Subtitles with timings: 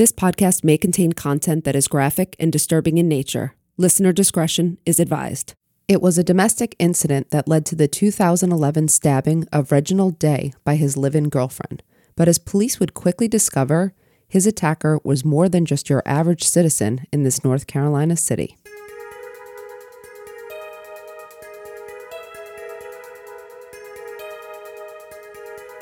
[0.00, 3.54] This podcast may contain content that is graphic and disturbing in nature.
[3.76, 5.52] Listener discretion is advised.
[5.88, 10.76] It was a domestic incident that led to the 2011 stabbing of Reginald Day by
[10.76, 11.82] his live in girlfriend.
[12.16, 13.92] But as police would quickly discover,
[14.26, 18.56] his attacker was more than just your average citizen in this North Carolina city.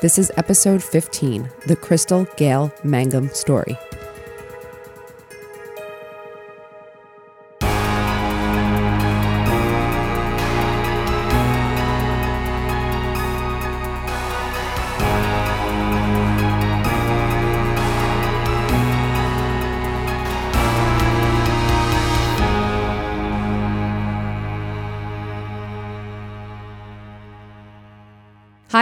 [0.01, 3.77] This is episode 15 The Crystal Gail Mangum Story.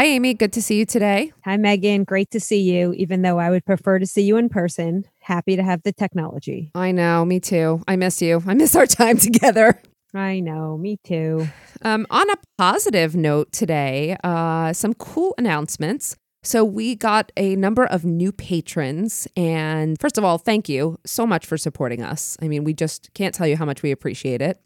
[0.07, 0.33] Amy.
[0.33, 1.33] Good to see you today.
[1.43, 2.05] Hi, Megan.
[2.05, 5.03] Great to see you, even though I would prefer to see you in person.
[5.19, 6.71] Happy to have the technology.
[6.73, 7.83] I know, me too.
[7.87, 8.41] I miss you.
[8.47, 9.81] I miss our time together.
[10.13, 11.49] I know, me too.
[11.81, 16.15] Um, on a positive note today, uh, some cool announcements.
[16.41, 19.27] So, we got a number of new patrons.
[19.35, 22.37] And first of all, thank you so much for supporting us.
[22.41, 24.61] I mean, we just can't tell you how much we appreciate it.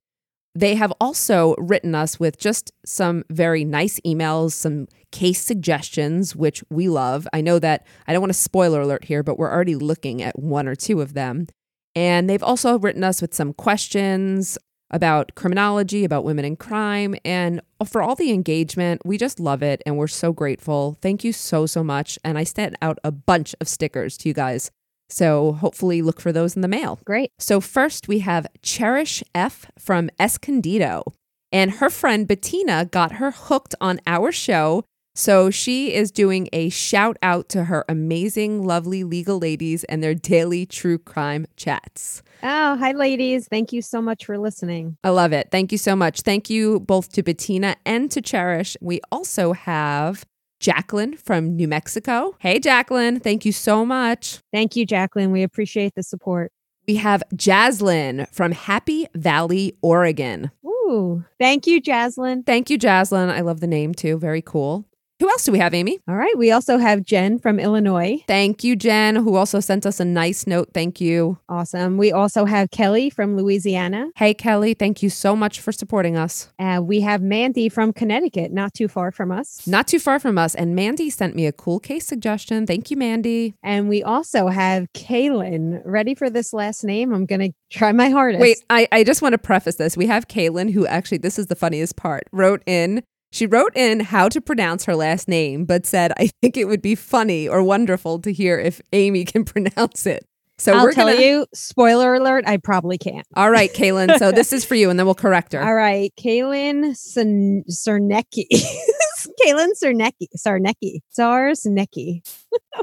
[0.54, 6.64] They have also written us with just some very nice emails, some case suggestions, which
[6.70, 7.28] we love.
[7.32, 10.38] I know that I don't want to spoiler alert here, but we're already looking at
[10.38, 11.48] one or two of them.
[11.96, 14.58] And they've also written us with some questions
[14.92, 19.02] about criminology, about women in crime, and for all the engagement.
[19.06, 20.98] We just love it and we're so grateful.
[21.02, 22.20] Thank you so, so much.
[22.26, 24.70] And I sent out a bunch of stickers to you guys.
[25.12, 27.00] So hopefully look for those in the mail.
[27.06, 27.32] Great.
[27.38, 31.04] So first we have Cherish F from Escondido.
[31.52, 34.86] And her friend Bettina got her hooked on our show.
[35.14, 40.16] So she is doing a shout out to her amazing, lovely legal ladies and their
[40.16, 42.24] daily true crime chats.
[42.42, 43.48] Oh, hi, ladies.
[43.50, 44.96] Thank you so much for listening.
[45.04, 45.50] I love it.
[45.52, 46.22] Thank you so much.
[46.22, 48.78] Thank you both to Bettina and to Cherish.
[48.80, 50.26] We also have
[50.62, 52.36] Jacqueline from New Mexico.
[52.40, 53.20] Hey, Jacqueline.
[53.20, 54.40] Thank you so much.
[54.54, 55.32] Thank you, Jacqueline.
[55.32, 56.54] We appreciate the support.
[56.88, 60.52] We have Jaslyn from Happy Valley, Oregon.
[60.66, 62.46] Ooh, thank you, Jaslyn.
[62.46, 63.30] Thank you, Jaslyn.
[63.30, 64.18] I love the name too.
[64.18, 64.86] Very cool.
[65.22, 66.00] Who else do we have, Amy?
[66.08, 66.36] All right.
[66.36, 68.24] We also have Jen from Illinois.
[68.28, 70.70] Thank you, Jen, who also sent us a nice note.
[70.74, 71.38] Thank you.
[71.48, 71.98] Awesome.
[71.98, 74.10] We also have Kelly from Louisiana.
[74.16, 74.74] Hey, Kelly.
[74.74, 76.52] Thank you so much for supporting us.
[76.58, 79.68] Uh, we have Mandy from Connecticut, not too far from us.
[79.68, 80.56] Not too far from us.
[80.56, 82.66] And Mandy sent me a cool case suggestion.
[82.66, 83.54] Thank you, Mandy.
[83.62, 85.84] And we also have Kaylin.
[85.86, 87.14] Ready for this last name?
[87.14, 88.42] I'm going to try my hardest.
[88.42, 89.96] Wait, I, I just want to preface this.
[89.96, 93.04] We have Kaylin, who actually, this is the funniest part, wrote in.
[93.32, 96.82] She wrote in how to pronounce her last name, but said, I think it would
[96.82, 100.26] be funny or wonderful to hear if Amy can pronounce it.
[100.58, 103.26] So I'll we're tell gonna, you, spoiler alert, I probably can't.
[103.36, 104.20] All right, Kaylin.
[104.20, 105.64] So this is for you, and then we'll correct her.
[105.64, 108.46] All right, Kaylin Cern- Cernecki.
[109.44, 110.28] Kaylin Sarnecki.
[110.38, 111.00] Sarnecki.
[111.18, 112.22] Sarsnecki.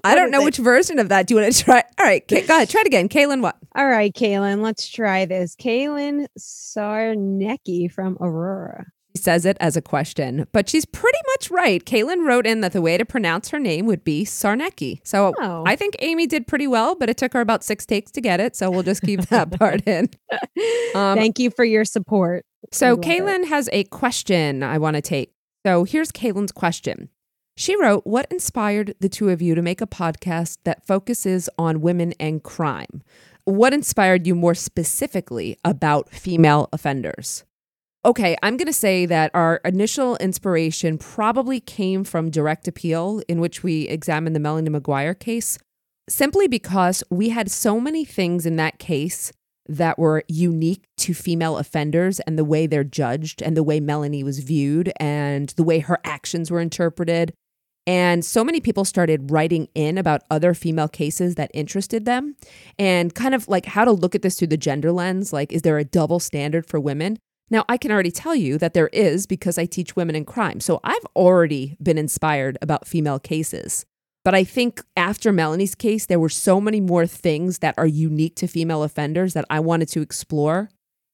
[0.03, 1.29] I don't know which version of that.
[1.29, 1.85] Do you want to try?
[2.01, 2.69] All right, Ka- go ahead.
[2.69, 3.09] Try it again.
[3.09, 3.57] Kaylin, what?
[3.77, 5.55] All right, Kaylin, let's try this.
[5.55, 8.87] Kaylin Sarnecki from Aurora.
[9.19, 11.85] Says it as a question, but she's pretty much right.
[11.85, 15.01] Kaylin wrote in that the way to pronounce her name would be Sarnecki.
[15.05, 15.65] So Oh.
[15.67, 18.41] I think Amy did pretty well, but it took her about six takes to get
[18.41, 18.57] it.
[18.57, 20.09] So we'll just keep that part in.
[20.95, 22.45] Um, Thank you for your support.
[22.73, 23.01] So it.
[23.01, 25.33] Kaylin has a question I want to take.
[25.67, 27.09] So here's Kaylin's question.
[27.57, 31.81] She wrote, What inspired the two of you to make a podcast that focuses on
[31.81, 33.03] women and crime?
[33.45, 37.45] What inspired you more specifically about female offenders?
[38.05, 43.41] Okay, I'm going to say that our initial inspiration probably came from Direct Appeal, in
[43.41, 45.59] which we examined the Melanie McGuire case,
[46.09, 49.33] simply because we had so many things in that case
[49.67, 54.23] that were unique to female offenders and the way they're judged and the way Melanie
[54.23, 57.35] was viewed and the way her actions were interpreted.
[57.87, 62.37] And so many people started writing in about other female cases that interested them
[62.79, 65.33] and kind of like how to look at this through the gender lens.
[65.33, 67.19] Like, is there a double standard for women?
[67.51, 70.61] Now, I can already tell you that there is because I teach women in crime.
[70.61, 73.87] So I've already been inspired about female cases.
[74.25, 78.37] But I think after Melanie's case, there were so many more things that are unique
[78.37, 80.69] to female offenders that I wanted to explore.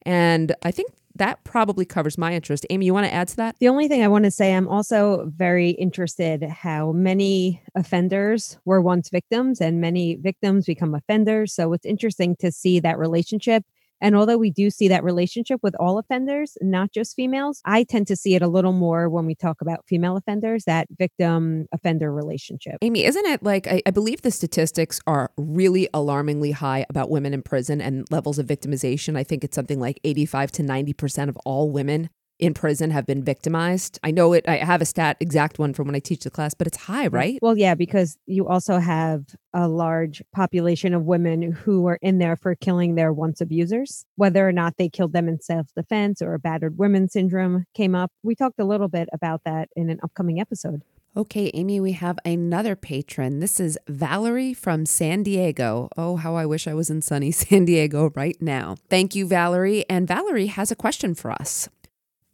[0.05, 2.65] And I think that probably covers my interest.
[2.69, 3.55] Amy, you want to add to that?
[3.59, 8.81] The only thing I want to say, I'm also very interested how many offenders were
[8.81, 11.53] once victims and many victims become offenders.
[11.53, 13.63] So it's interesting to see that relationship.
[14.05, 18.05] And although we do see that relationship with all offenders, not just females, I tend
[18.05, 22.13] to see it a little more when we talk about female offenders, that victim offender
[22.13, 22.75] relationship.
[22.83, 27.33] Amy, isn't it like I, I believe the statistics are really alarmingly high about women
[27.33, 29.17] in prison and levels of victimization?
[29.17, 33.23] I think it's something like 85 to 90% of all women in prison have been
[33.23, 33.99] victimized.
[34.03, 36.53] I know it, I have a stat, exact one from when I teach the class,
[36.53, 37.39] but it's high, right?
[37.41, 39.23] Well, yeah, because you also have
[39.53, 44.47] a large population of women who are in there for killing their once abusers, whether
[44.47, 48.11] or not they killed them in self defense or a battered women syndrome came up.
[48.23, 50.81] We talked a little bit about that in an upcoming episode.
[51.17, 53.39] Okay, Amy, we have another patron.
[53.39, 55.87] This is Valerie from San Diego.
[55.95, 58.75] Oh, how I wish I was in sunny San Diego right now.
[58.89, 59.85] Thank you, Valerie.
[59.89, 61.69] And Valerie has a question for us.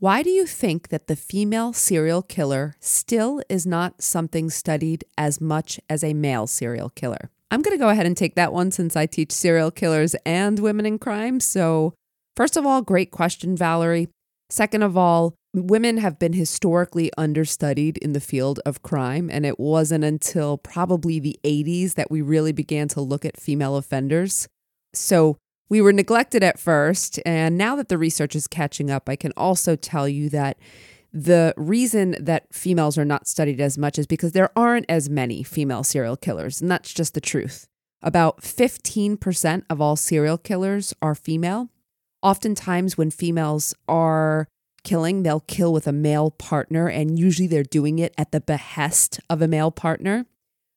[0.02, 5.40] Why do you think that the female serial killer still is not something studied as
[5.40, 7.30] much as a male serial killer?
[7.52, 10.58] I'm going to go ahead and take that one since I teach serial killers and
[10.58, 11.40] women in crime.
[11.40, 11.94] So,
[12.36, 14.08] first of all, great question, Valerie.
[14.50, 19.60] Second of all, women have been historically understudied in the field of crime, and it
[19.60, 24.48] wasn't until probably the 80s that we really began to look at female offenders.
[24.96, 25.38] So
[25.72, 29.32] we were neglected at first, and now that the research is catching up, I can
[29.38, 30.58] also tell you that
[31.14, 35.44] the reason that females are not studied as much is because there aren't as many
[35.44, 37.70] female serial killers, and that's just the truth.
[38.02, 41.70] About 15% of all serial killers are female.
[42.22, 44.50] Oftentimes, when females are
[44.84, 49.22] killing, they'll kill with a male partner, and usually they're doing it at the behest
[49.30, 50.26] of a male partner.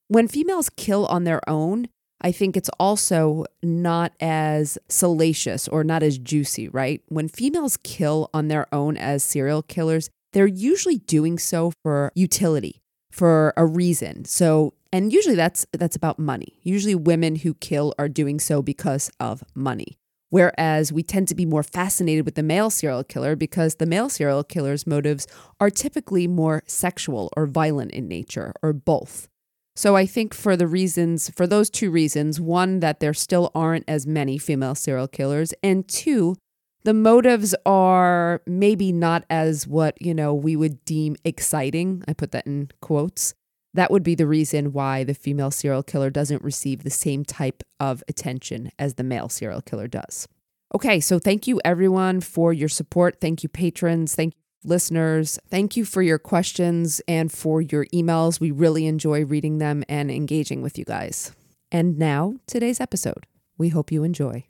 [0.06, 1.88] When females kill on their own,
[2.20, 7.02] I think it's also not as salacious or not as juicy, right?
[7.08, 12.81] When females kill on their own as serial killers, they're usually doing so for utility,
[13.11, 14.25] for a reason.
[14.25, 16.58] So, and usually that's that's about money.
[16.62, 19.98] Usually women who kill are doing so because of money.
[20.31, 24.08] Whereas we tend to be more fascinated with the male serial killer because the male
[24.08, 25.29] serial killer's motives
[25.60, 29.29] are typically more sexual or violent in nature or both.
[29.76, 33.84] So I think for the reasons, for those two reasons, one, that there still aren't
[33.88, 36.36] as many female serial killers, and two,
[36.84, 42.04] the motives are maybe not as what, you know, we would deem exciting.
[42.06, 43.34] I put that in quotes.
[43.72, 47.62] That would be the reason why the female serial killer doesn't receive the same type
[47.81, 50.28] of attention as the male serial killer does.
[50.74, 53.20] Okay, so thank you everyone for your support.
[53.20, 54.14] Thank you, patrons.
[54.14, 55.38] Thank you, listeners.
[55.48, 58.40] Thank you for your questions and for your emails.
[58.40, 61.32] We really enjoy reading them and engaging with you guys.
[61.70, 63.26] And now, today's episode.
[63.58, 64.46] We hope you enjoy.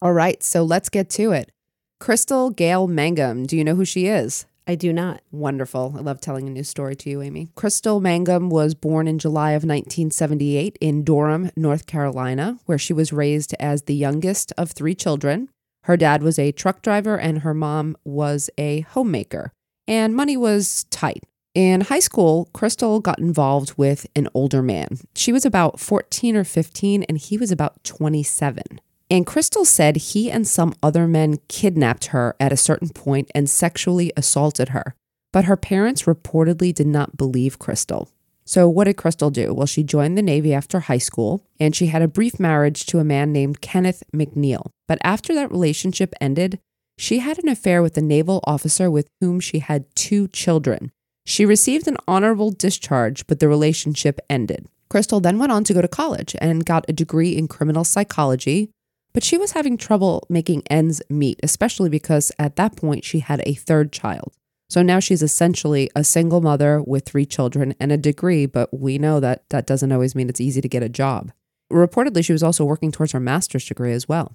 [0.00, 1.52] All right, so let's get to it.
[2.00, 4.46] Crystal Gail Mangum, do you know who she is?
[4.66, 5.22] I do not.
[5.32, 5.94] Wonderful.
[5.96, 7.48] I love telling a new story to you, Amy.
[7.56, 13.12] Crystal Mangum was born in July of 1978 in Durham, North Carolina, where she was
[13.12, 15.48] raised as the youngest of three children.
[15.82, 19.52] Her dad was a truck driver and her mom was a homemaker,
[19.86, 21.24] and money was tight.
[21.54, 25.00] In high school, Crystal got involved with an older man.
[25.14, 28.80] She was about 14 or 15, and he was about 27.
[29.10, 33.50] And Crystal said he and some other men kidnapped her at a certain point and
[33.50, 34.94] sexually assaulted her.
[35.32, 38.08] But her parents reportedly did not believe Crystal.
[38.52, 39.54] So, what did Crystal do?
[39.54, 42.98] Well, she joined the Navy after high school and she had a brief marriage to
[42.98, 44.66] a man named Kenneth McNeil.
[44.86, 46.58] But after that relationship ended,
[46.98, 50.92] she had an affair with a naval officer with whom she had two children.
[51.24, 54.66] She received an honorable discharge, but the relationship ended.
[54.90, 58.68] Crystal then went on to go to college and got a degree in criminal psychology,
[59.14, 63.42] but she was having trouble making ends meet, especially because at that point she had
[63.46, 64.34] a third child.
[64.72, 68.96] So now she's essentially a single mother with three children and a degree, but we
[68.96, 71.30] know that that doesn't always mean it's easy to get a job.
[71.70, 74.34] Reportedly, she was also working towards her master's degree as well.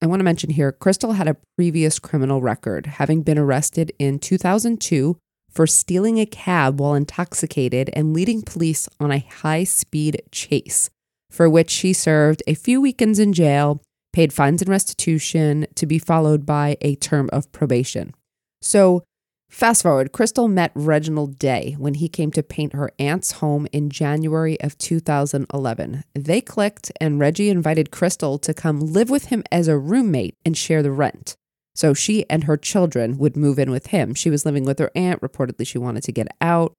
[0.00, 4.20] I want to mention here Crystal had a previous criminal record, having been arrested in
[4.20, 5.18] 2002
[5.50, 10.88] for stealing a cab while intoxicated and leading police on a high speed chase,
[11.32, 15.98] for which she served a few weekends in jail, paid fines and restitution to be
[15.98, 18.14] followed by a term of probation.
[18.62, 19.02] So,
[19.48, 23.88] Fast forward, Crystal met Reginald Day when he came to paint her aunt's home in
[23.88, 26.02] January of 2011.
[26.14, 30.56] They clicked, and Reggie invited Crystal to come live with him as a roommate and
[30.56, 31.36] share the rent.
[31.74, 34.14] So she and her children would move in with him.
[34.14, 35.20] She was living with her aunt.
[35.20, 36.74] Reportedly, she wanted to get out.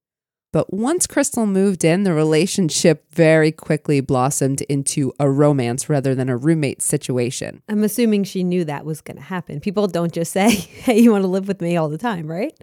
[0.56, 6.30] But once Crystal moved in, the relationship very quickly blossomed into a romance rather than
[6.30, 7.62] a roommate situation.
[7.68, 9.60] I'm assuming she knew that was going to happen.
[9.60, 12.58] People don't just say, hey, you want to live with me all the time, right?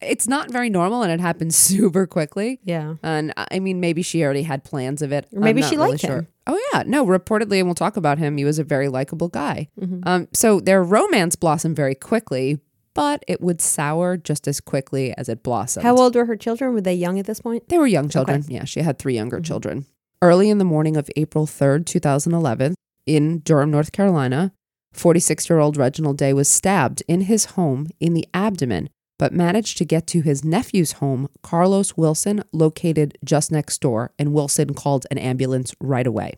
[0.00, 2.60] It's not very normal and it happens super quickly.
[2.64, 2.94] Yeah.
[3.02, 5.26] And I mean, maybe she already had plans of it.
[5.30, 6.10] Or maybe she really liked him.
[6.10, 6.28] sure.
[6.46, 6.84] Oh, yeah.
[6.86, 9.68] No, reportedly, and we'll talk about him, he was a very likable guy.
[9.78, 10.00] Mm-hmm.
[10.04, 12.58] Um, so their romance blossomed very quickly,
[12.98, 15.84] but it would sour just as quickly as it blossomed.
[15.84, 16.74] How old were her children?
[16.74, 17.68] Were they young at this point?
[17.68, 18.44] They were young children.
[18.48, 19.44] Yeah, she had three younger mm-hmm.
[19.44, 19.86] children.
[20.20, 22.74] Early in the morning of April 3rd, 2011,
[23.06, 24.52] in Durham, North Carolina,
[24.94, 29.78] 46 year old Reginald Day was stabbed in his home in the abdomen, but managed
[29.78, 35.06] to get to his nephew's home, Carlos Wilson, located just next door, and Wilson called
[35.12, 36.32] an ambulance right away.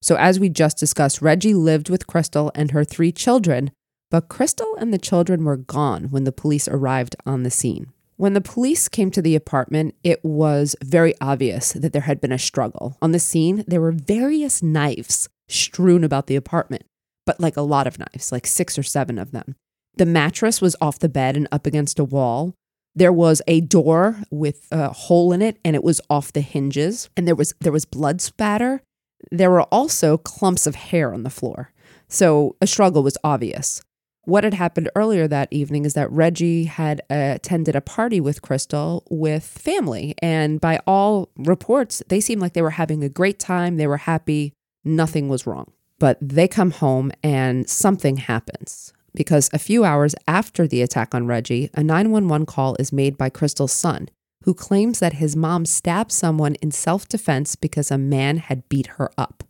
[0.00, 3.72] So, as we just discussed, Reggie lived with Crystal and her three children,
[4.10, 7.92] but Crystal and the children were gone when the police arrived on the scene.
[8.16, 12.32] When the police came to the apartment, it was very obvious that there had been
[12.32, 12.96] a struggle.
[13.00, 16.84] On the scene, there were various knives strewn about the apartment,
[17.24, 19.54] but like a lot of knives, like six or seven of them.
[19.96, 22.54] The mattress was off the bed and up against a wall.
[22.94, 27.08] There was a door with a hole in it and it was off the hinges
[27.16, 28.82] and there was there was blood spatter.
[29.30, 31.72] There were also clumps of hair on the floor.
[32.08, 33.82] So a struggle was obvious.
[34.28, 39.02] What had happened earlier that evening is that Reggie had attended a party with Crystal
[39.08, 40.14] with family.
[40.20, 43.78] And by all reports, they seemed like they were having a great time.
[43.78, 44.52] They were happy.
[44.84, 45.72] Nothing was wrong.
[45.98, 51.26] But they come home and something happens because a few hours after the attack on
[51.26, 54.10] Reggie, a 911 call is made by Crystal's son,
[54.44, 58.88] who claims that his mom stabbed someone in self defense because a man had beat
[58.98, 59.42] her up.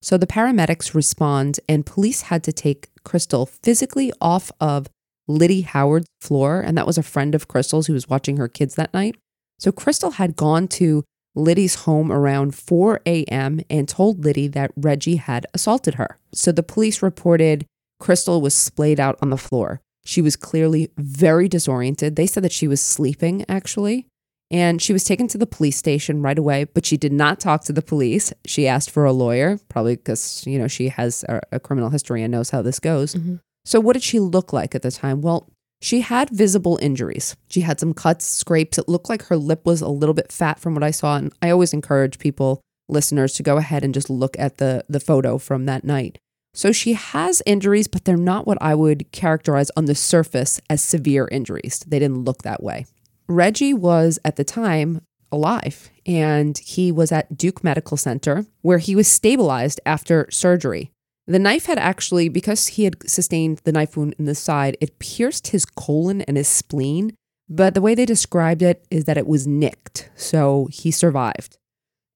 [0.00, 4.86] So the paramedics respond, and police had to take Crystal physically off of
[5.26, 6.60] Liddy Howard's floor.
[6.60, 9.16] And that was a friend of Crystal's who was watching her kids that night.
[9.58, 13.60] So Crystal had gone to Liddy's home around 4 a.m.
[13.70, 16.18] and told Liddy that Reggie had assaulted her.
[16.34, 17.64] So the police reported
[17.98, 19.80] Crystal was splayed out on the floor.
[20.04, 22.16] She was clearly very disoriented.
[22.16, 24.06] They said that she was sleeping, actually.
[24.50, 27.64] And she was taken to the police station right away, but she did not talk
[27.64, 28.32] to the police.
[28.46, 32.22] She asked for a lawyer, probably because, you know, she has a, a criminal history
[32.22, 33.14] and knows how this goes.
[33.14, 33.36] Mm-hmm.
[33.66, 35.20] So, what did she look like at the time?
[35.20, 35.50] Well,
[35.80, 37.36] she had visible injuries.
[37.48, 38.78] She had some cuts, scrapes.
[38.78, 41.16] It looked like her lip was a little bit fat from what I saw.
[41.16, 45.00] And I always encourage people, listeners, to go ahead and just look at the, the
[45.00, 46.18] photo from that night.
[46.54, 50.82] So she has injuries, but they're not what I would characterize on the surface as
[50.82, 51.84] severe injuries.
[51.86, 52.86] They didn't look that way.
[53.28, 58.96] Reggie was at the time alive and he was at Duke Medical Center where he
[58.96, 60.90] was stabilized after surgery.
[61.26, 64.98] The knife had actually, because he had sustained the knife wound in the side, it
[64.98, 67.14] pierced his colon and his spleen.
[67.50, 70.08] But the way they described it is that it was nicked.
[70.16, 71.58] So he survived.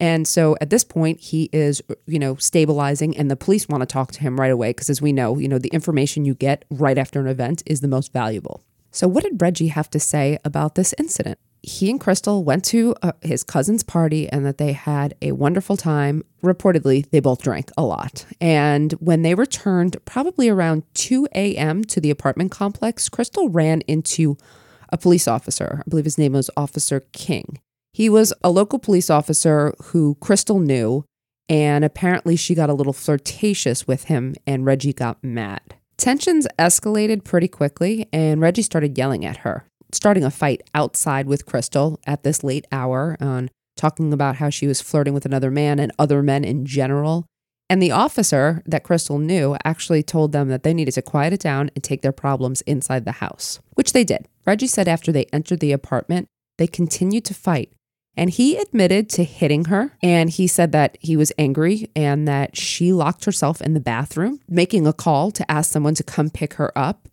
[0.01, 3.87] And so at this point, he is, you know, stabilizing, and the police want to
[3.87, 6.65] talk to him right away because, as we know, you know, the information you get
[6.71, 8.65] right after an event is the most valuable.
[8.93, 11.39] So, what did Reggie have to say about this incident?
[11.63, 15.77] He and Crystal went to uh, his cousin's party and that they had a wonderful
[15.77, 16.25] time.
[16.43, 18.27] Reportedly, they both drank a lot.
[18.41, 21.85] And when they returned, probably around 2 a.m.
[21.85, 24.37] to the apartment complex, Crystal ran into
[24.91, 25.83] a police officer.
[25.87, 27.61] I believe his name was Officer King.
[27.93, 31.05] He was a local police officer who Crystal knew,
[31.49, 35.77] and apparently she got a little flirtatious with him, and Reggie got mad.
[36.03, 39.69] Tensions escalated pretty quickly, and Reggie started yelling at her.
[39.93, 44.67] starting a fight outside with Crystal at this late hour on talking about how she
[44.67, 47.27] was flirting with another man and other men in general.
[47.71, 51.41] And the officer that Crystal knew actually told them that they needed to quiet it
[51.41, 54.27] down and take their problems inside the house, which they did.
[54.45, 56.27] Reggie said after they entered the apartment,
[56.59, 57.71] they continued to fight.
[58.17, 59.97] And he admitted to hitting her.
[60.03, 64.41] And he said that he was angry and that she locked herself in the bathroom,
[64.49, 67.09] making a call to ask someone to come pick her up.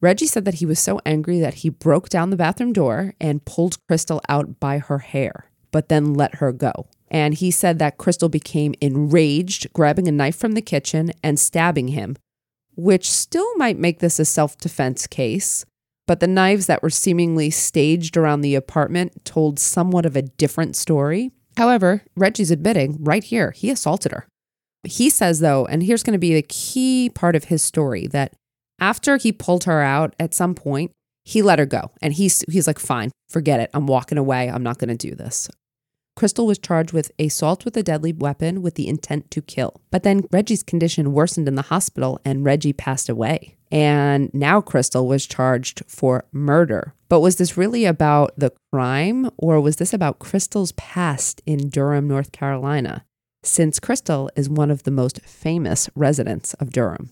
[0.00, 3.44] Reggie said that he was so angry that he broke down the bathroom door and
[3.44, 6.86] pulled Crystal out by her hair, but then let her go.
[7.10, 11.88] And he said that Crystal became enraged, grabbing a knife from the kitchen and stabbing
[11.88, 12.16] him,
[12.76, 15.64] which still might make this a self defense case.
[16.06, 20.76] But the knives that were seemingly staged around the apartment told somewhat of a different
[20.76, 21.30] story.
[21.56, 24.26] However, Reggie's admitting right here he assaulted her.
[24.82, 28.34] He says, though, and here's going to be the key part of his story that
[28.78, 30.90] after he pulled her out at some point,
[31.24, 31.90] he let her go.
[32.02, 33.70] And he's, he's like, fine, forget it.
[33.72, 34.50] I'm walking away.
[34.50, 35.48] I'm not going to do this.
[36.16, 39.80] Crystal was charged with assault with a deadly weapon with the intent to kill.
[39.90, 43.56] But then Reggie's condition worsened in the hospital and Reggie passed away.
[43.74, 46.94] And now Crystal was charged for murder.
[47.08, 52.06] But was this really about the crime or was this about Crystal's past in Durham,
[52.06, 53.04] North Carolina?
[53.42, 57.10] Since Crystal is one of the most famous residents of Durham.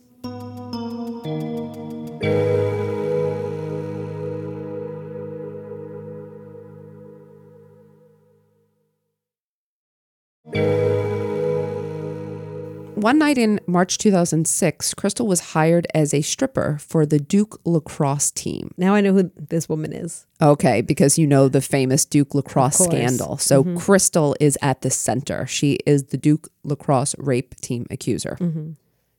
[13.02, 18.30] One night in March 2006, Crystal was hired as a stripper for the Duke lacrosse
[18.30, 18.70] team.
[18.76, 20.24] Now I know who this woman is.
[20.40, 23.38] Okay, because you know the famous Duke lacrosse scandal.
[23.38, 23.76] So mm-hmm.
[23.76, 25.48] Crystal is at the center.
[25.48, 28.38] She is the Duke lacrosse rape team accuser.
[28.40, 28.70] Mm-hmm.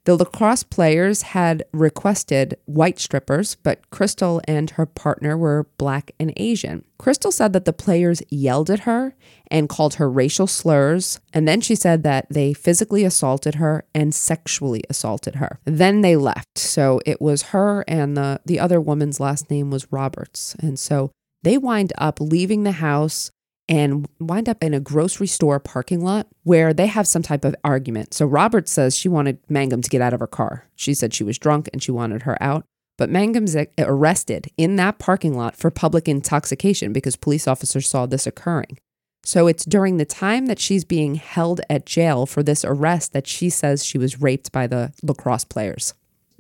[0.05, 6.33] The lacrosse players had requested white strippers, but Crystal and her partner were black and
[6.36, 6.83] Asian.
[6.98, 9.15] Crystal said that the players yelled at her
[9.50, 14.13] and called her racial slurs, and then she said that they physically assaulted her and
[14.13, 15.60] sexually assaulted her.
[15.63, 16.57] Then they left.
[16.57, 20.55] So it was her and the the other woman's last name was Roberts.
[20.59, 21.11] And so
[21.44, 23.31] they wind up leaving the house
[23.70, 27.56] and wind up in a grocery store parking lot where they have some type of
[27.64, 28.14] argument.
[28.14, 30.68] So Roberts says she wanted Mangum to get out of her car.
[30.76, 32.66] She said she was drunk and she wanted her out.
[32.98, 38.28] But Mangum's arrested in that parking lot for public intoxication because police officers saw this
[38.28, 38.78] occurring.
[39.26, 43.26] So it's during the time that she's being held at jail for this arrest that
[43.26, 45.94] she says she was raped by the lacrosse players.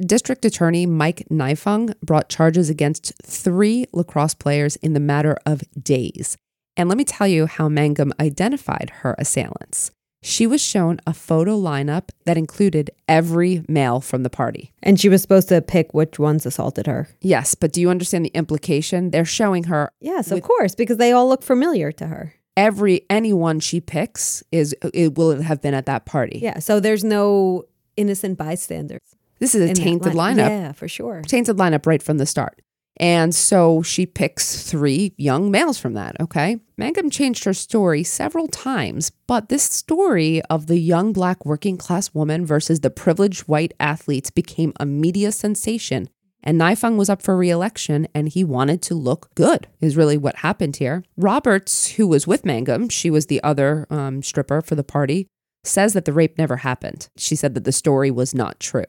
[0.05, 6.37] District Attorney Mike Nifong brought charges against three lacrosse players in the matter of days.
[6.75, 9.91] And let me tell you how Mangum identified her assailants.
[10.25, 14.71] She was shown a photo lineup that included every male from the party.
[14.81, 17.09] And she was supposed to pick which ones assaulted her.
[17.19, 19.11] Yes, but do you understand the implication?
[19.11, 22.33] They're showing her Yes, of course, because they all look familiar to her.
[22.55, 26.39] every anyone she picks is it will have been at that party.
[26.41, 27.65] Yeah, so there's no
[27.97, 29.01] innocent bystanders.
[29.39, 30.47] This is a tainted line- lineup.
[30.49, 31.21] Yeah, for sure.
[31.27, 32.61] Tainted lineup right from the start.
[32.97, 36.59] And so she picks three young males from that, okay?
[36.77, 42.13] Mangum changed her story several times, but this story of the young black working class
[42.13, 46.07] woman versus the privileged white athletes became a media sensation.
[46.43, 50.37] And Nifong was up for reelection and he wanted to look good, is really what
[50.37, 51.03] happened here.
[51.17, 55.27] Roberts, who was with Mangum, she was the other um, stripper for the party,
[55.63, 57.07] says that the rape never happened.
[57.17, 58.83] She said that the story was not true.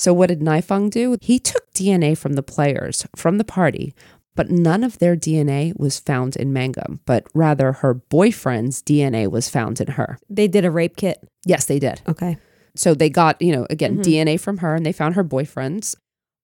[0.00, 1.18] So, what did Nifong do?
[1.20, 3.94] He took DNA from the players from the party,
[4.34, 9.50] but none of their DNA was found in Mangum, but rather her boyfriend's DNA was
[9.50, 10.18] found in her.
[10.30, 11.18] They did a rape kit.
[11.44, 12.00] Yes, they did.
[12.08, 12.38] Okay.
[12.74, 14.10] So they got, you know, again, mm-hmm.
[14.10, 15.94] DNA from her and they found her boyfriend's,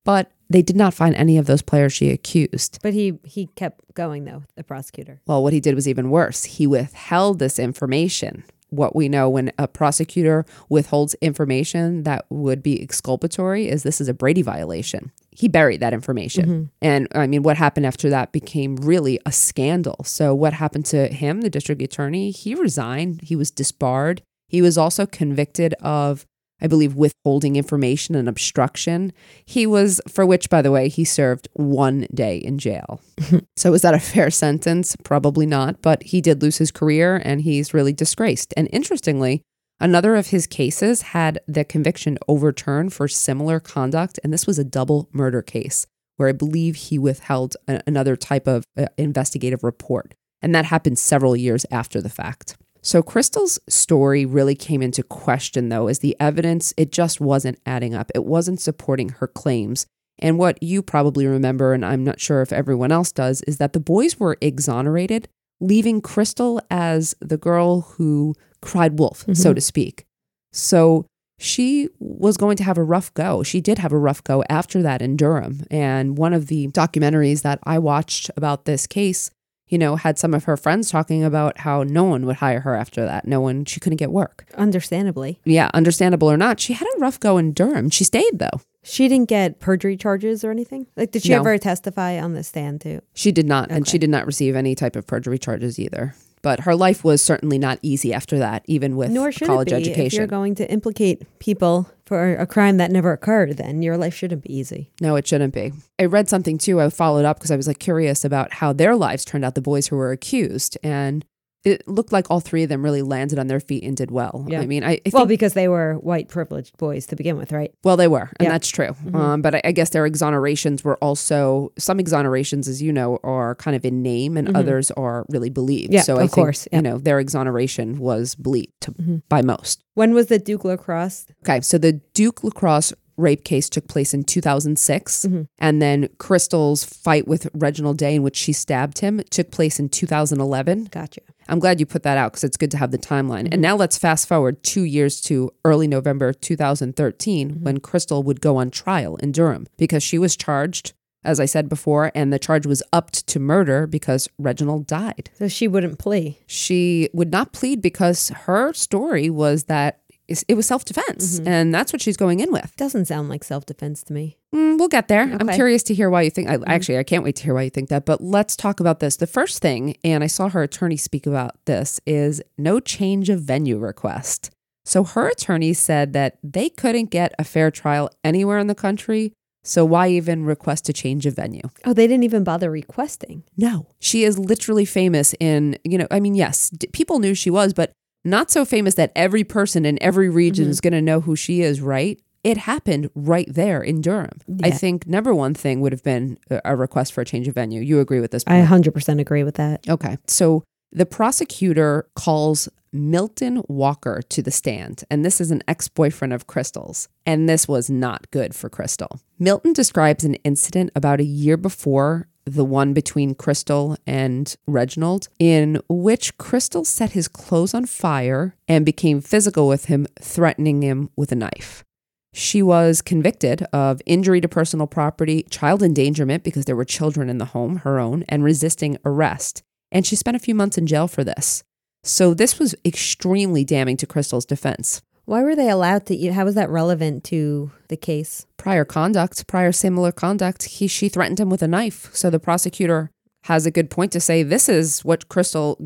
[0.05, 2.81] but they did not find any of those players she accused.
[2.83, 5.23] But he he kept going though, the prosecutor.
[5.27, 6.45] Well, what he did was even worse.
[6.45, 8.45] He withheld this information.
[8.71, 14.09] What we know when a prosecutor withholds information that would be exculpatory is this is
[14.09, 15.13] a Brady violation.
[15.31, 16.47] He buried that information.
[16.47, 16.65] Mm-hmm.
[16.83, 20.03] And I mean, what happened after that became really a scandal.
[20.05, 22.31] So, what happened to him, the district attorney?
[22.31, 24.23] He resigned, he was disbarred.
[24.49, 26.27] He was also convicted of
[26.61, 29.13] I believe, withholding information and obstruction.
[29.45, 33.01] He was, for which, by the way, he served one day in jail.
[33.57, 34.97] so, is that a fair sentence?
[35.05, 38.55] Probably not, but he did lose his career and he's really disgraced.
[38.57, 39.43] And interestingly,
[39.81, 44.65] another of his cases had the conviction overturned for similar conduct, and this was a
[44.65, 50.15] double murder case where I believe he withheld a- another type of uh, investigative report.
[50.43, 52.57] And that happened several years after the fact.
[52.87, 57.97] So Crystal's story really came into question though as the evidence it just wasn't adding
[57.97, 58.13] up.
[58.15, 59.87] It wasn't supporting her claims
[60.19, 63.73] And what you probably remember, and I'm not sure if everyone else does, is that
[63.73, 65.29] the boys were exonerated,
[65.61, 69.55] leaving Crystal as the girl who cried wolf, so mm-hmm.
[69.55, 70.07] to speak.
[70.53, 71.07] So
[71.39, 73.43] she was going to have a rough go.
[73.43, 75.65] She did have a rough go after that in Durham.
[75.71, 79.31] And one of the documentaries that I watched about this case,
[79.69, 82.75] you know, had some of her friends talking about how no one would hire her
[82.75, 83.27] after that.
[83.27, 84.47] No one, she couldn't get work.
[84.57, 85.41] Understandably.
[85.45, 87.91] Yeah, understandable or not, she had a rough go in Durham.
[87.91, 88.61] She stayed though.
[88.83, 90.87] She didn't get perjury charges or anything?
[90.97, 91.41] Like, did she No.
[91.41, 93.01] ever testify on the stand too?
[93.15, 96.15] She did not, and she did not receive any type of perjury charges either.
[96.43, 99.77] But her life was certainly not easy after that, even with Nor should college it
[99.77, 99.83] be.
[99.83, 100.19] If education.
[100.19, 104.45] you're going to implicate people for a crime that never occurred, then your life shouldn't
[104.45, 104.91] be easy.
[105.01, 105.73] No, it shouldn't be.
[105.99, 106.81] I read something too.
[106.81, 109.61] I followed up because I was like curious about how their lives turned out, the
[109.61, 110.79] boys who were accused.
[110.83, 111.25] And
[111.67, 114.47] it looked like all three of them really landed on their feet and did well.
[114.49, 114.61] Yeah.
[114.61, 117.51] I mean, I, I think, well, because they were white privileged boys to begin with,
[117.51, 117.75] right?
[117.83, 118.47] Well, they were, and Yeah.
[118.47, 118.53] Mm-hmm.
[118.53, 118.95] that's true.
[119.13, 123.57] Um, but I, I guess their exonerations were also, some exonerations, as you know, are
[123.57, 125.89] kind of in name and others are really believed.
[125.89, 125.95] Mm-hmm.
[125.95, 126.69] Yeah, so of I think, course.
[126.71, 126.79] Yeah.
[126.79, 126.87] Mm-hmm.
[126.87, 128.93] you know, their exoneration was believed to,
[129.29, 129.83] by most.
[129.95, 131.27] When was the Duke lacrosse?
[131.45, 135.43] Okay, so the Duke lacrosse rape case took place in 2006, mm-hmm.
[135.59, 139.89] and then Crystal's fight with Reginald Day, in which she stabbed him, took place in
[139.89, 140.89] 2011.
[140.91, 141.21] Gotcha.
[141.49, 143.41] I'm glad you put that out because it's good to have the timeline.
[143.41, 143.61] And mm-hmm.
[143.63, 147.65] now let's fast forward two years to early November 2013 mm-hmm.
[147.65, 150.93] when Crystal would go on trial in Durham because she was charged,
[151.25, 155.31] as I said before, and the charge was upped to murder because Reginald died.
[155.35, 156.39] So she wouldn't plea.
[156.47, 161.93] She would not plead because her story was that it was self defense, and that's
[161.93, 162.75] what she's going in with.
[162.77, 164.37] Doesn't sound like self defense to me.
[164.55, 165.23] Mm, we'll get there.
[165.23, 165.55] I'm Mm-hmm.
[165.55, 166.49] curious to hear why you think.
[166.49, 168.05] I, Actually, I can't wait to hear why you think that.
[168.07, 169.17] But let's talk about this.
[169.17, 173.41] The first thing, and I saw her attorney speak about this, is no change of
[173.43, 174.51] venue request.
[174.85, 179.33] So her attorney said that they couldn't get a fair trial anywhere in the country.
[179.65, 181.63] So why even request a change of venue?
[181.85, 183.43] Oh, they didn't even bother requesting.
[183.57, 187.51] No, she is literally famous in, you know, I mean, yes, d- people knew she
[187.51, 187.91] was, but
[188.27, 190.71] not so famous that every person in every region Mm-hmm.
[190.73, 192.21] is going to know who she is, right?
[192.45, 194.39] It happened right there in Durham.
[194.63, 197.55] I think number one thing would have been a- a request for a change of
[197.55, 197.81] venue.
[197.81, 198.45] You agree with this?
[198.47, 199.89] I 100% agree with that.
[199.89, 200.17] Okay.
[200.29, 200.63] So
[200.93, 206.47] the prosecutor calls Milton Walker to the stand, and this is an ex boyfriend of
[206.47, 207.09] Crystal's.
[207.27, 209.21] And this was not good for Crystal.
[209.39, 215.81] Milton describes an incident about a year before the one between Crystal and Reginald, in
[215.89, 221.33] which Crystal set his clothes on fire and became physical with him, threatening him with
[221.33, 221.85] a knife.
[222.33, 227.39] She was convicted of injury to personal property, child endangerment because there were children in
[227.39, 229.63] the home, her own, and resisting arrest.
[229.91, 231.65] And she spent a few months in jail for this.
[232.05, 235.03] So this was extremely damning to Crystal's defense.
[235.25, 236.33] Why were they allowed to?
[236.33, 238.47] How was that relevant to the case?
[238.67, 242.13] Prior conduct, prior similar conduct, he she threatened him with a knife.
[242.13, 243.13] So the prosecutor
[243.45, 245.79] has a good point to say this is what Crystal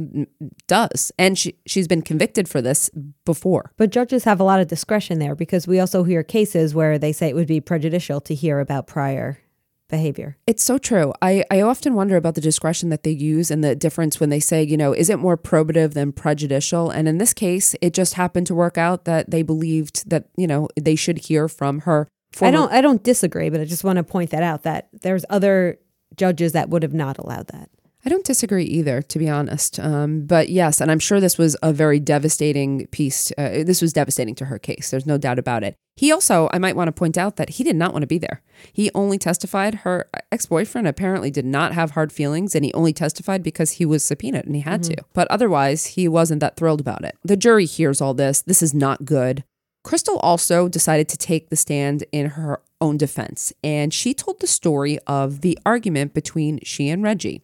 [0.67, 1.13] does.
[1.19, 2.89] And she she's been convicted for this
[3.27, 3.73] before.
[3.77, 7.13] But judges have a lot of discretion there because we also hear cases where they
[7.13, 9.37] say it would be prejudicial to hear about prior
[9.91, 10.39] behavior.
[10.47, 11.13] It's so true.
[11.21, 14.41] I, I often wonder about the discretion that they use and the difference when they
[14.41, 16.89] say, you know, is it more probative than prejudicial?
[16.89, 20.47] And in this case, it just happened to work out that they believed that, you
[20.47, 22.09] know, they should hear from her.
[22.41, 25.25] I don't I don't disagree, but I just want to point that out that there's
[25.31, 25.79] other
[26.17, 27.71] judges that would have not allowed that.
[28.05, 29.79] I don't disagree either, to be honest.
[29.79, 33.31] Um, but yes, and I'm sure this was a very devastating piece.
[33.37, 34.91] Uh, this was devastating to her case.
[34.91, 35.77] There's no doubt about it.
[35.97, 38.17] He also, I might want to point out that he did not want to be
[38.17, 38.41] there.
[38.73, 39.77] He only testified.
[39.77, 43.85] Her ex boyfriend apparently did not have hard feelings, and he only testified because he
[43.85, 44.97] was subpoenaed and he had to.
[45.13, 47.19] But otherwise, he wasn't that thrilled about it.
[47.23, 48.41] The jury hears all this.
[48.41, 49.45] This is not good.
[49.83, 54.47] Crystal also decided to take the stand in her own defense, and she told the
[54.47, 57.43] story of the argument between she and Reggie.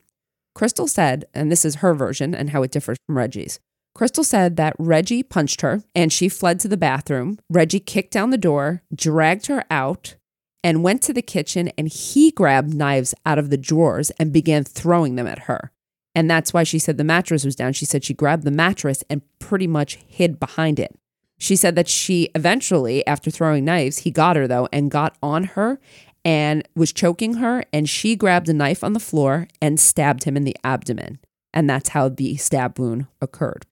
[0.54, 3.60] Crystal said, and this is her version and how it differs from Reggie's.
[3.94, 7.38] Crystal said that Reggie punched her and she fled to the bathroom.
[7.48, 10.16] Reggie kicked down the door, dragged her out,
[10.62, 14.64] and went to the kitchen and he grabbed knives out of the drawers and began
[14.64, 15.72] throwing them at her.
[16.14, 17.72] And that's why she said the mattress was down.
[17.72, 20.98] She said she grabbed the mattress and pretty much hid behind it.
[21.38, 25.44] She said that she eventually, after throwing knives, he got her though and got on
[25.44, 25.78] her
[26.24, 27.64] and was choking her.
[27.72, 31.18] And she grabbed a knife on the floor and stabbed him in the abdomen.
[31.52, 33.66] And that's how the stab wound occurred.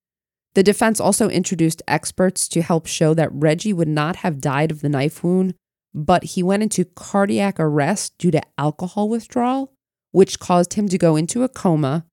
[0.54, 4.80] The defense also introduced experts to help show that Reggie would not have died of
[4.80, 5.54] the knife wound,
[5.92, 9.72] but he went into cardiac arrest due to alcohol withdrawal,
[10.12, 12.06] which caused him to go into a coma.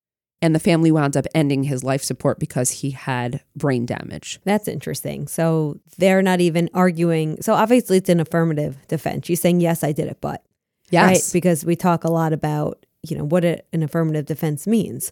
[0.44, 4.40] And the family wound up ending his life support because he had brain damage.
[4.44, 5.28] That's interesting.
[5.28, 7.40] So they're not even arguing.
[7.42, 9.28] So obviously it's an affirmative defense.
[9.28, 10.44] She's saying, yes, I did it, but.
[10.90, 11.08] Yes.
[11.08, 11.30] Right?
[11.32, 15.12] Because we talk a lot about, you know, what a, an affirmative defense means.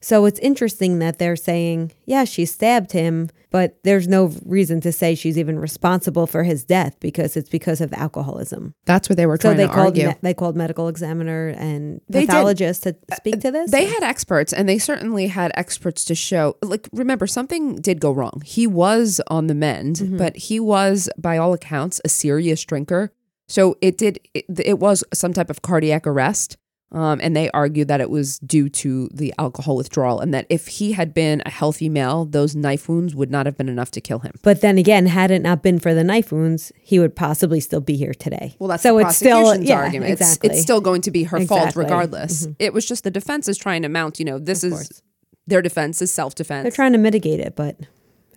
[0.00, 4.92] So it's interesting that they're saying, yeah, she stabbed him, but there's no reason to
[4.92, 8.74] say she's even responsible for his death because it's because of alcoholism.
[8.84, 10.08] That's what they were So trying they to called argue.
[10.08, 12.00] me- they called medical examiner and.
[12.12, 13.70] Uh, pathologist to speak to this.
[13.70, 16.56] They had experts, and they certainly had experts to show.
[16.62, 18.42] Like, remember, something did go wrong.
[18.44, 20.16] He was on the mend, Mm-hmm.
[20.18, 23.10] but he was, by all accounts, a serious drinker.
[23.48, 24.20] So it did.
[24.34, 26.56] It, it was some type of cardiac arrest,
[26.90, 30.66] um, and they argued that it was due to the alcohol withdrawal, and that if
[30.68, 34.00] he had been a healthy male, those knife wounds would not have been enough to
[34.00, 34.32] kill him.
[34.42, 37.82] But then again, had it not been for the knife wounds, he would possibly still
[37.82, 38.56] be here today.
[38.58, 40.12] Well, that's so the it's still yeah, argument.
[40.12, 40.50] Exactly.
[40.50, 41.84] It's, still going to be her fault Exactly.
[41.84, 41.92] Mm-hmm.
[41.92, 42.48] regardless.
[42.58, 44.18] It was just the defense is trying to mount.
[44.18, 45.02] You know, this is course.
[45.46, 46.62] their defense is self defense.
[46.62, 47.76] They're trying to mitigate it, but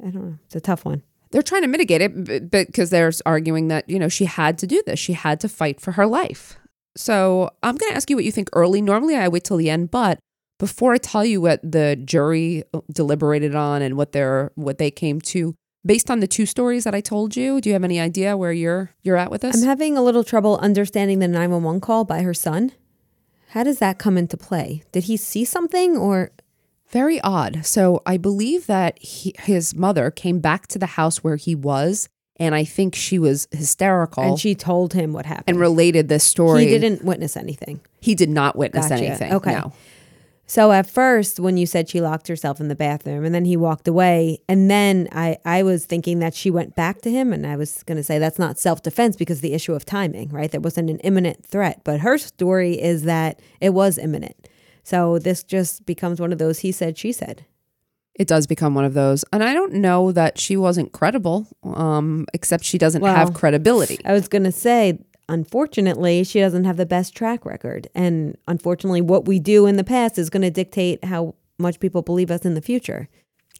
[0.01, 0.37] I don't know.
[0.45, 1.03] It's a tough one.
[1.31, 4.83] they're trying to mitigate it because they're arguing that you know she had to do
[4.85, 6.57] this she had to fight for her life
[6.95, 9.69] so i'm going to ask you what you think early normally i wait till the
[9.69, 10.19] end but
[10.60, 14.91] before i tell you what the jury uh, deliberated on and what they're what they
[14.91, 17.99] came to based on the two stories that i told you do you have any
[17.99, 21.82] idea where you're you're at with this I'm having a little trouble understanding the 911
[21.82, 22.71] call by her son.
[23.49, 24.84] How does that come into play?
[24.93, 26.32] Did he see something or
[26.89, 27.65] Very odd.
[27.65, 32.08] So I believe that he, his mother came back to the house where he was,
[32.41, 35.45] and I think she was hysterical and she told him what happened?
[35.47, 36.65] and related this story.
[36.65, 37.80] he didn't witness anything.
[37.99, 39.04] He did not witness Gotcha.
[39.06, 39.34] anything.
[39.34, 39.51] Okay.
[39.54, 39.73] No.
[40.47, 43.56] So at first, when you said she locked herself in the bathroom and then he
[43.56, 47.47] walked away, and then I, I was thinking that she went back to him, and
[47.47, 50.51] I was going to say that's not self defense because the issue of timing, right?
[50.51, 54.49] There wasn't an imminent threat, but her story is that it was imminent.
[54.84, 57.45] So this just becomes one of those he said, she said.
[58.15, 59.24] It does become one of those.
[59.32, 64.00] And I don't know that she wasn't credible, um, except she doesn't have credibility.
[64.06, 67.88] I was going to say, unfortunately, she doesn't have the best track record.
[67.95, 72.02] And unfortunately, what we do in the past is going to dictate how much people
[72.02, 73.08] believe us in the future.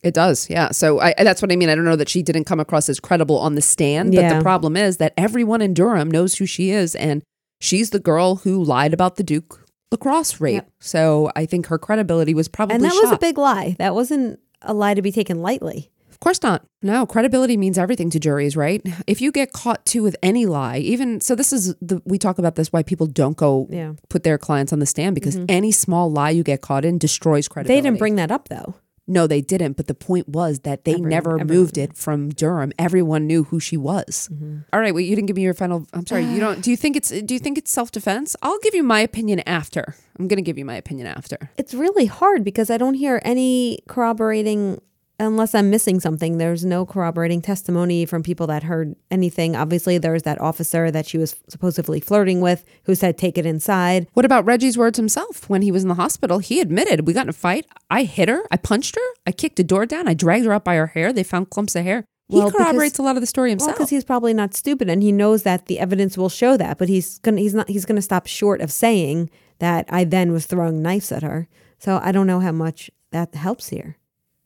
[0.04, 0.72] It does, yeah.
[0.72, 1.70] So I, that's what I mean.
[1.70, 4.38] I don't know that she didn't come across as credible on the stand, but Yeah.
[4.38, 7.22] the problem is that everyone in Durham knows who she is, and
[7.60, 9.61] she's the girl who lied about the Duke
[9.92, 10.56] lacrosse rape.
[10.56, 10.72] Yep.
[10.80, 13.76] So I think her credibility was probably And that was a big lie.
[13.78, 15.92] That wasn't a lie to be taken lightly.
[16.10, 16.64] Of course not.
[16.84, 18.82] No, credibility means everything to juries, right?
[19.08, 22.38] If you get caught too with any lie, even so, this is the we talk
[22.38, 23.86] about this why people don't go Yeah.
[23.86, 23.94] Mm-hmm.
[24.10, 27.48] put their clients on the stand because any small lie you get caught in destroys
[27.48, 27.82] credibility.
[27.82, 28.76] They didn't bring that up though.
[29.08, 29.74] No, they didn't.
[29.78, 32.72] But the point was that they Everyone- never everyone moved it from Durham.
[32.80, 34.30] Everyone knew who she was.
[34.32, 34.60] Mm-hmm.
[34.72, 35.86] All right, well, you didn't give me your final.
[35.94, 36.24] I'm sorry.
[36.26, 36.62] You don't.
[36.62, 37.10] Do you think it's?
[37.10, 38.36] Do you think it's self defense?
[38.42, 39.96] I'll give you my opinion after.
[40.20, 41.50] I'm going to give you my opinion after.
[41.58, 44.80] It's really hard because I don't hear any corroborating
[45.22, 46.38] unless I'm missing something.
[46.38, 49.56] There's no corroborating testimony from people that heard anything.
[49.56, 54.08] Obviously, there's that officer that she was supposedly flirting with who said take it inside.
[54.14, 55.50] What about Reggie's words himself?
[55.50, 57.66] When he was in the hospital, he admitted we got in a fight.
[57.90, 58.44] I hit her.
[58.52, 59.02] I punched her.
[59.26, 60.08] I kicked a door down.
[60.08, 61.14] I dragged her up by her hair.
[61.14, 62.04] They found clumps of hair.
[62.28, 63.76] He Well, because- corroborates a lot of the story Well, himself.
[63.76, 66.88] because he's probably not stupid and he knows that the evidence will show that, but
[66.90, 69.30] he's gonna he's not he's gonna stop short of saying
[69.60, 71.48] that I then was throwing knives at her.
[71.78, 73.98] So I don't know how much that helps here.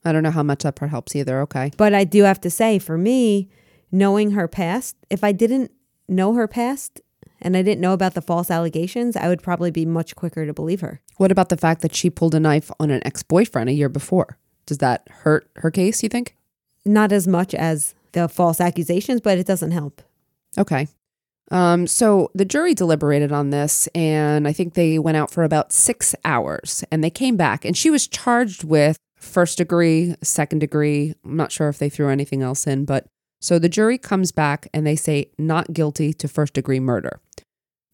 [0.06, 1.40] I don't know how much that part helps either.
[1.42, 1.72] Okay.
[1.76, 3.48] But I do have to say, for me,
[3.90, 5.72] knowing her past, if I didn't
[6.08, 7.00] know her past
[7.42, 10.54] and I didn't know about the false allegations, I would probably be much quicker to
[10.54, 11.00] believe her.
[11.16, 13.88] What about the fact that she pulled a knife on an ex boyfriend a year
[13.88, 14.38] before?
[14.64, 16.36] Does that hurt her case, you think?
[16.84, 20.02] Not as much as the false accusations, but it doesn't help.
[20.56, 20.88] Okay.
[21.50, 25.72] Um, so the jury deliberated on this, and I think they went out for about
[25.72, 31.14] six hours and they came back, and she was charged with first degree, second degree.
[31.24, 33.06] I'm not sure if they threw anything else in, but
[33.40, 37.20] so the jury comes back and they say not guilty to first degree murder,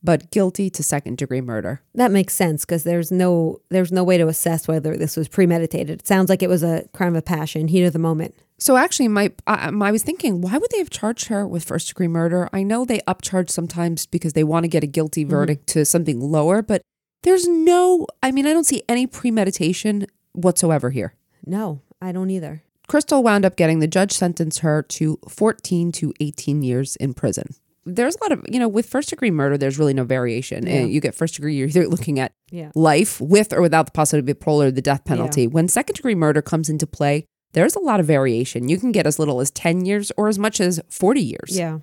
[0.03, 1.83] but guilty to second degree murder.
[1.95, 6.01] That makes sense because there's no there's no way to assess whether this was premeditated.
[6.01, 8.35] It sounds like it was a crime of passion, heat of the moment.
[8.59, 11.89] So actually, my I, I was thinking, why would they have charged her with first
[11.89, 12.49] degree murder?
[12.53, 15.31] I know they upcharge sometimes because they want to get a guilty mm-hmm.
[15.31, 16.83] verdict to something lower, but
[17.25, 18.07] there's no.
[18.23, 21.15] I mean, I don't see any premeditation whatsoever here.
[21.47, 22.63] No, I don't either.
[22.89, 27.55] Crystal wound up getting the judge sentenced her to 14 to 18 years in prison.
[27.85, 30.67] There's a lot of, you know, with first degree murder, there's really no variation.
[30.67, 30.75] Yeah.
[30.75, 32.71] And you get first degree, you're either looking at Yeah.
[32.75, 35.47] life with or without the possibility of parole or the death penalty.
[35.47, 38.69] When second degree murder comes into play, there's a lot of variation.
[38.69, 41.51] You can get as little as 10 years or as much as 40 years.
[41.59, 41.79] Yeah.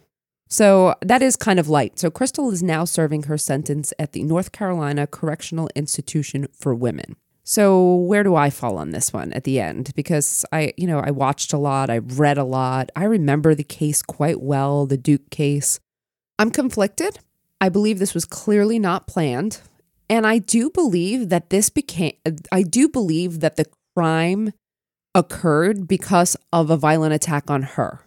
[0.47, 1.99] So that is kind of light.
[1.99, 7.17] So Crystal is now serving her sentence at the North Carolina Correctional Institution for Women.
[7.49, 9.91] So where do I fall on this one at the end?
[9.95, 12.91] Because I, you know, I watched a lot, I read a lot.
[12.95, 15.79] I remember the case quite well, the Duke case.
[16.37, 17.17] I'm conflicted.
[17.59, 19.61] I believe this was clearly not planned.
[20.11, 22.13] And I do believe that this became,
[22.51, 24.53] I do believe that the crime
[25.15, 28.01] occurred because of a violent attack on her.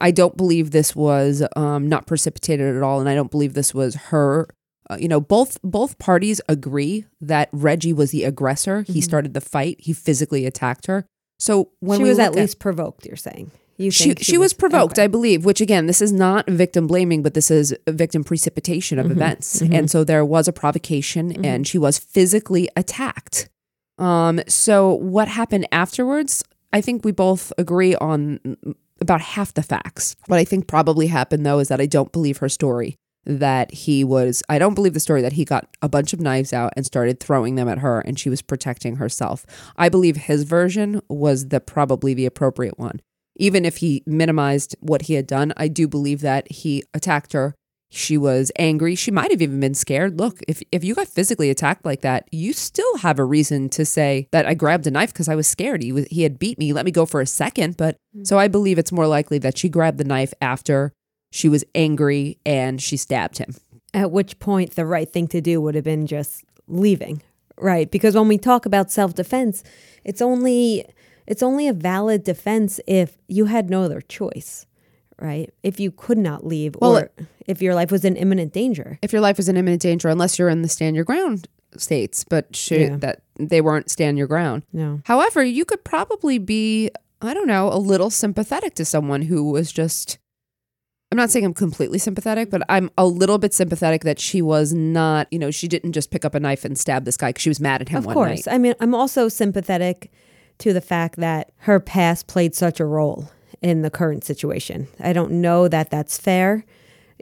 [0.00, 2.98] I don't believe this was um, not precipitated at all.
[2.98, 4.48] And I don't believe this was her.
[4.92, 8.82] Uh, you know, both both parties agree that Reggie was the aggressor.
[8.82, 9.76] He started the fight.
[9.78, 11.06] He physically attacked her.
[11.38, 13.50] So when she was at least provoked, you're saying.
[13.78, 15.04] You she, think she was provoked, okay.
[15.04, 19.10] I believe, which again, this is not victim blaming, but this is victim precipitation Mm-hmm.
[19.10, 19.62] of events.
[19.62, 23.48] And so there was a provocation and she was physically attacked.
[23.98, 28.38] Um, so what happened afterwards, I think we both agree on
[29.00, 30.14] about half the facts.
[30.26, 34.04] What I think probably happened though is that I don't believe her story that he
[34.04, 36.84] was I don't believe the story that he got a bunch of knives out and
[36.84, 39.46] started throwing them at her and she was protecting herself.
[39.76, 43.00] I believe his version was the probably the appropriate one.
[43.36, 47.54] Even if he minimized what he had done, I do believe that he attacked her.
[47.94, 48.94] She was angry.
[48.94, 50.18] She might have even been scared.
[50.18, 53.84] Look, if if you got physically attacked like that, you still have a reason to
[53.84, 55.82] say that I grabbed a knife because I was scared.
[55.82, 56.72] He was he had beat me.
[56.72, 57.76] Let me go for a second.
[57.76, 58.24] But mm-hmm.
[58.24, 60.94] so I believe it's more likely that she grabbed the knife after
[61.32, 63.56] she was angry and she stabbed him.
[63.94, 67.22] At which point, the right thing to do would have been just leaving,
[67.58, 67.90] right?
[67.90, 69.64] Because when we talk about self defense,
[70.04, 70.84] it's only
[71.26, 74.66] it's only a valid defense if you had no other choice,
[75.18, 75.50] right?
[75.62, 77.10] If you could not leave, Well, or
[77.46, 78.98] if your life was in imminent danger.
[79.02, 82.24] If your life was in imminent danger, unless you're in the stand your ground states,
[82.28, 82.96] but she, Yeah.
[82.98, 84.64] that they weren't stand your ground.
[84.72, 85.00] No.
[85.04, 86.90] However, you could probably be,
[87.22, 90.18] I don't know, a little sympathetic to someone who was just.
[91.12, 94.72] I'm not saying I'm completely sympathetic, but I'm a little bit sympathetic that she was
[94.72, 97.42] not, you know, she didn't just pick up a knife and stab this guy because
[97.42, 98.46] she was mad at him Of one course.
[98.46, 98.54] night.
[98.54, 100.10] I mean, I'm also sympathetic
[100.56, 104.88] to the fact that her past played such a role in the current situation.
[105.00, 106.64] I don't know that that's fair.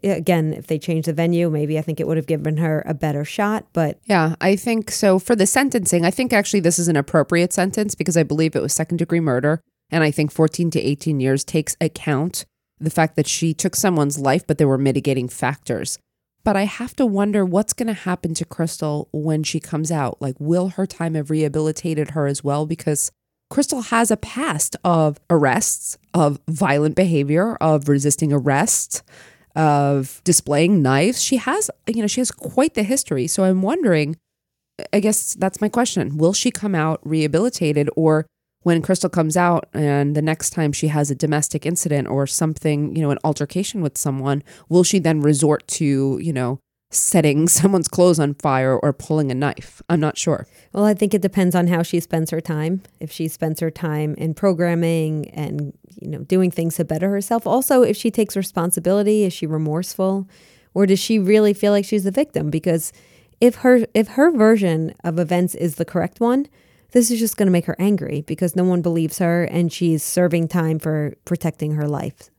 [0.04, 2.94] Again, if they changed the venue, maybe I think it would have given her a
[2.94, 5.18] better shot, but Yeah, I think so.
[5.18, 8.62] For the sentencing, I think actually this is an appropriate sentence because I believe it
[8.62, 9.60] was second degree murder.
[9.90, 12.44] And I think 14 to 18 years takes account
[12.80, 15.98] the fact that she took someone's life, but there were mitigating factors.
[16.42, 20.20] But I have to wonder what's going to happen to Crystal when she comes out.
[20.22, 22.64] Like, will her time have rehabilitated her as well?
[22.64, 23.12] Because
[23.50, 29.02] Crystal has a past of arrests, of violent behavior, of resisting arrest,
[29.54, 31.22] of displaying knives.
[31.22, 33.26] She has, you know, she has quite the history.
[33.26, 34.16] So I'm wondering,
[34.92, 36.16] I guess that's my question.
[36.16, 38.24] Will she come out rehabilitated or
[38.62, 42.94] when Crystal comes out and the next time she has a domestic incident or something,
[42.94, 47.88] you know, an altercation with someone, will she then resort to, you know, setting someone's
[47.88, 49.80] clothes on fire or pulling a knife?
[49.88, 50.46] I'm not sure.
[50.72, 52.82] Well, I think it depends on how she spends her time.
[53.00, 57.46] If she spends her time in programming and you know doing things to better herself.
[57.46, 60.28] Also, if she takes responsibility, is she remorseful,
[60.74, 62.50] or does she really feel like she's the victim?
[62.50, 62.92] Because
[63.40, 66.46] if her if her version of events is the correct one,
[66.92, 70.02] this is just going to make her angry because no one believes her and she's
[70.02, 72.30] serving time for protecting her life.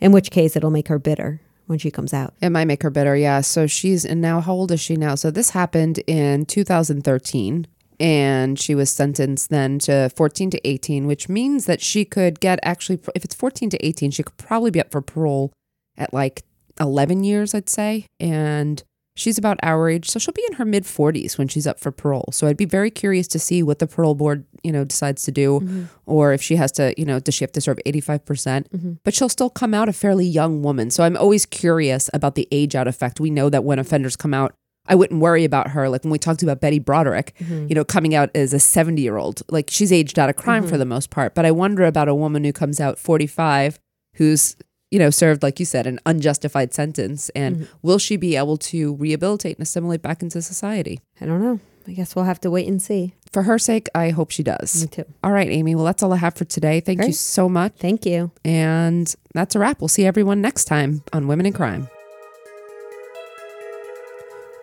[0.00, 2.34] In which case, it'll make her bitter when she comes out.
[2.40, 3.40] It might make her bitter, yeah.
[3.42, 5.14] So she's and now how old is she now?
[5.14, 7.66] So this happened in 2013
[8.00, 12.58] and she was sentenced then to 14 to 18, which means that she could get
[12.62, 15.52] actually if it's 14 to 18, she could probably be up for parole
[15.96, 16.44] at like
[16.80, 18.06] 11 years, I'd say.
[18.20, 18.82] And
[19.18, 21.90] she's about our age, so she'll be in her mid 40s when she's up for
[21.90, 22.28] parole.
[22.32, 25.32] So I'd be very curious to see what the parole board, you know, decides to
[25.32, 25.84] do mm-hmm.
[26.06, 28.24] or if she has to, you know, does she have to serve 85%?
[28.24, 28.92] percent mm-hmm.
[29.04, 30.90] But she'll still come out a fairly young woman.
[30.90, 33.20] So I'm always curious about the age out effect.
[33.20, 34.54] We know that when offenders come out,
[34.86, 35.88] I wouldn't worry about her.
[35.88, 37.66] Like when we talked about Betty Broderick, mm-hmm.
[37.68, 40.66] you know, coming out as a 70 year old, like she's aged out of crime
[40.66, 41.34] for the most part.
[41.34, 43.78] But I wonder about a woman who comes out 45
[44.14, 44.56] who's,
[44.90, 47.28] you know, served, like you said, an unjustified sentence.
[47.30, 47.64] And mm-hmm.
[47.82, 51.00] will she be able to rehabilitate and assimilate back into society?
[51.20, 51.60] I don't know.
[51.86, 53.14] I guess we'll have to wait and see.
[53.32, 54.82] For her sake, I hope she does.
[54.82, 55.04] Me too.
[55.24, 55.74] All right, Amy.
[55.74, 56.80] Well, that's all I have for today.
[56.80, 57.74] Thank you so much.
[57.78, 58.30] Thank you.
[58.44, 59.80] And that's a wrap.
[59.80, 61.88] We'll see everyone next time on Women in Crime.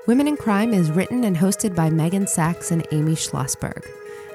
[0.07, 3.83] Women in Crime is written and hosted by Meghan Sacks and Amy Shlosberg.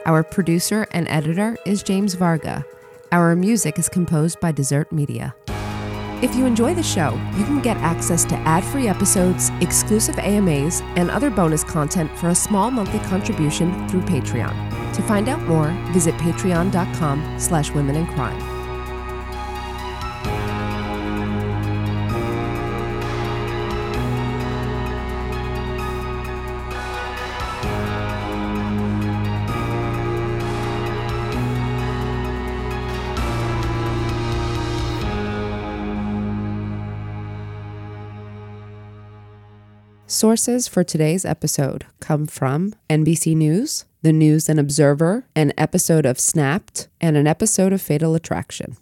[0.05, 2.65] Our producer and editor is James Varga.
[3.13, 5.35] Our music is composed by Desert Media.
[6.23, 11.11] If you enjoy the show, you can get access to ad-free episodes, exclusive AMAs, and
[11.11, 14.55] other bonus content for a small monthly contribution through Patreon.
[14.97, 18.50] To find out more, visit patreon.com slash women in crime.
[40.21, 46.21] Sources for today's episode come from NBC News, the News and Observer, an episode of
[46.21, 48.77] Snapped, and an episode of Fatal Attraction.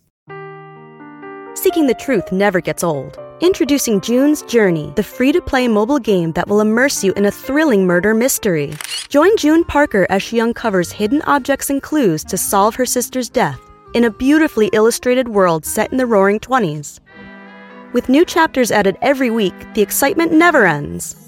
[1.55, 3.17] Seeking the truth never gets old.
[3.41, 7.31] Introducing June's Journey, the free to play mobile game that will immerse you in a
[7.31, 8.75] thrilling murder mystery.
[9.09, 13.61] Join June Parker as she uncovers hidden objects and clues to solve her sister's death
[13.95, 16.99] in a beautifully illustrated world set in the roaring 20s.
[17.93, 21.28] With new chapters added every week, the excitement never ends.